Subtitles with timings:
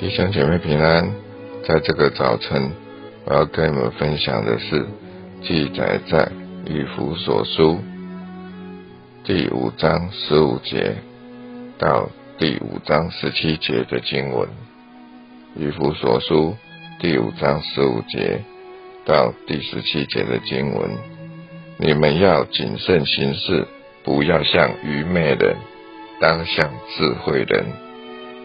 [0.00, 1.12] 弟兄姐妹平安，
[1.66, 2.70] 在这个早晨，
[3.24, 4.86] 我要跟你们分享的是
[5.42, 6.30] 记载在
[6.66, 7.80] 以弗所书
[9.24, 10.94] 第五章十五节
[11.80, 12.08] 到
[12.38, 14.48] 第五章十七节的经文。
[15.56, 16.54] 以弗所书
[17.00, 18.40] 第五章十五节
[19.04, 20.96] 到第十七节的经文，
[21.76, 23.66] 你们要谨慎行事，
[24.04, 25.56] 不要像愚昧人，
[26.20, 27.66] 当像智慧人，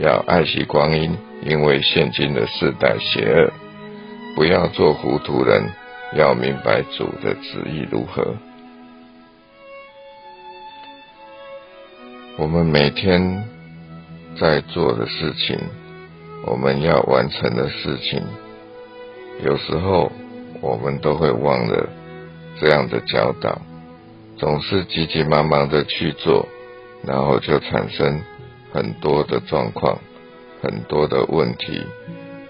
[0.00, 1.16] 要爱惜光阴。
[1.42, 3.52] 因为现今的世代邪恶，
[4.34, 5.70] 不要做糊涂人，
[6.14, 8.34] 要明白主的旨意如何。
[12.38, 13.44] 我们每天
[14.38, 15.58] 在做的事情，
[16.46, 18.22] 我们要完成的事情，
[19.42, 20.12] 有时候
[20.60, 21.88] 我们都会忘了
[22.60, 23.60] 这样的教导，
[24.36, 26.46] 总是急急忙忙的去做，
[27.06, 28.20] 然后就产生
[28.72, 29.98] 很多的状况。
[30.66, 31.80] 很多的问题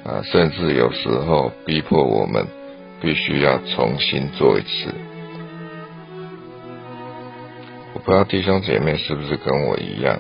[0.03, 2.47] 啊，甚至有时候逼迫我们
[2.99, 4.95] 必须要重新做一次。
[7.93, 10.19] 我不知道弟兄姐妹是不是跟我一样，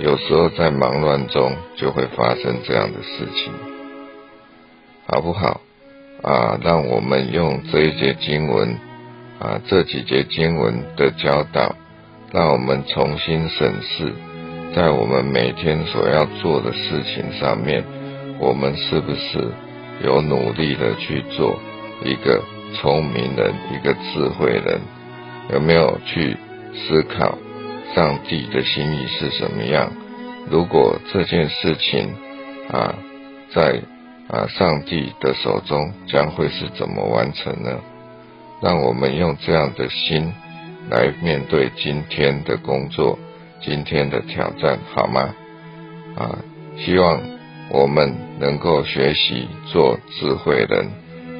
[0.00, 3.52] 有时候在忙乱中就会发生这样的事情，
[5.06, 5.60] 好不好？
[6.22, 8.76] 啊，让我们用这一节经文
[9.38, 11.76] 啊，这几节经文的教导，
[12.32, 14.12] 让我们重新审视。
[14.74, 17.84] 在我们每天所要做的事情上面，
[18.38, 19.52] 我们是不是
[20.02, 21.58] 有努力的去做
[22.02, 22.42] 一个
[22.74, 24.80] 聪明人、一个智慧人？
[25.52, 26.36] 有没有去
[26.74, 27.36] 思考
[27.94, 29.92] 上帝的心意是什么样？
[30.48, 32.08] 如果这件事情
[32.70, 32.94] 啊，
[33.52, 33.82] 在
[34.28, 37.78] 啊上帝的手中将会是怎么完成呢？
[38.62, 40.32] 让我们用这样的心
[40.88, 43.18] 来面对今天的工作。
[43.64, 45.34] 今天的挑战好吗？
[46.16, 46.36] 啊，
[46.76, 47.20] 希望
[47.70, 50.90] 我们能够学习做智慧人，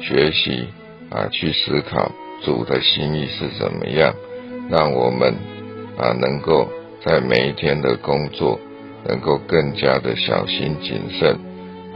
[0.01, 0.67] 学习
[1.09, 2.11] 啊去思考
[2.43, 4.15] 主的心意是怎么样，
[4.69, 5.35] 让我们
[5.97, 6.69] 啊能够
[7.03, 8.57] 在每一天的工作
[9.05, 11.37] 能够更加的小心谨慎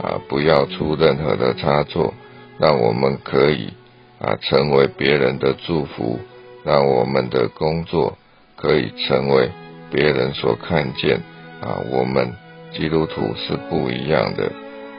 [0.00, 2.12] 啊，不要出任何的差错，
[2.58, 3.72] 让我们可以
[4.20, 6.18] 啊成为别人的祝福，
[6.64, 8.18] 让我们的工作
[8.56, 9.50] 可以成为。
[9.90, 11.20] 别人所看见
[11.60, 12.32] 啊，我们
[12.72, 14.52] 基督徒是不一样的，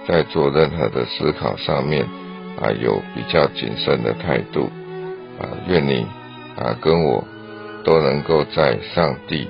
[0.08, 2.04] 在做任何的思考上面
[2.60, 4.70] 啊，有比较谨慎的态度
[5.40, 5.46] 啊。
[5.68, 6.06] 愿你
[6.58, 7.24] 啊跟我
[7.84, 9.48] 都能够在上帝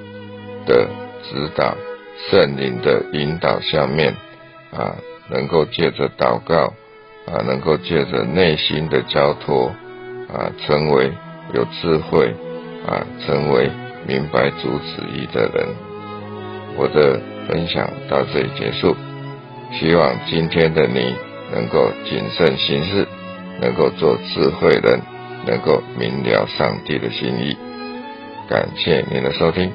[0.66, 0.88] 的
[1.24, 1.76] 指导、
[2.30, 4.14] 圣灵的引导下面
[4.72, 4.96] 啊，
[5.30, 6.74] 能够借着祷告
[7.26, 9.74] 啊，能够借着内心的交托
[10.32, 11.12] 啊，成为
[11.54, 12.36] 有智慧
[12.86, 13.70] 啊，成为。
[14.08, 15.76] 明白主旨意的人，
[16.76, 18.96] 我的分享到这里结束。
[19.72, 21.14] 希望今天的你
[21.52, 23.08] 能够谨慎行事，
[23.62, 25.00] 能够做智慧人，
[25.46, 27.56] 能够明了上帝的心意。
[28.50, 29.72] 感谢您的收听。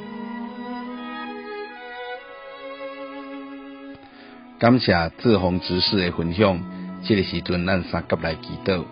[4.58, 6.58] 感谢志宏执事的分享。
[7.06, 8.82] 这个时阵，咱三甲来祈祷，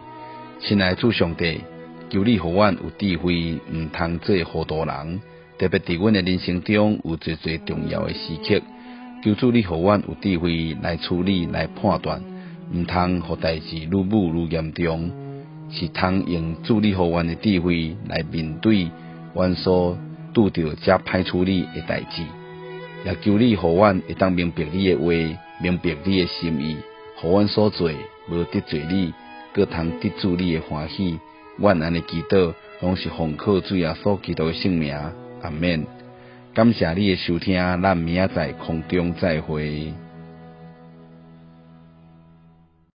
[0.61, 1.63] 亲爱的主上帝，
[2.13, 5.23] 求你互阮有智慧，毋通做糊涂人。
[5.59, 8.61] 特别伫阮的人生中有最最重要的时刻，
[9.25, 12.23] 求主你互阮有智慧来处理、来判断，
[12.71, 15.11] 毋通互代志愈舞愈严重，
[15.71, 18.91] 是通用主你互阮的智慧来面对
[19.33, 19.97] 阮所
[20.35, 22.23] 拄着遮歹处理的代志。
[23.07, 26.77] 也求你互阮会当明白你的话，明白你的心意，
[27.17, 27.91] 互阮所做
[28.29, 29.15] 无得罪你，
[29.55, 31.19] 各通得主你诶欢喜。
[31.57, 34.97] 阮安尼祈祷，拢是奉靠主耶稣基督的圣名。
[35.43, 35.85] 阿免，
[36.55, 39.93] 感谢你诶收听，咱明仔载空中再会。